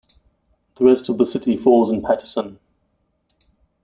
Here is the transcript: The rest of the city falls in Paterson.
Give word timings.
The 0.77 0.85
rest 0.85 1.09
of 1.09 1.19
the 1.19 1.27
city 1.27 1.55
falls 1.55 1.91
in 1.91 2.01
Paterson. 2.01 2.57